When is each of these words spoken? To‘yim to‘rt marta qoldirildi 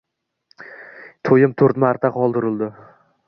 To‘yim 1.29 1.53
to‘rt 1.63 1.81
marta 1.85 2.13
qoldirildi 2.17 2.71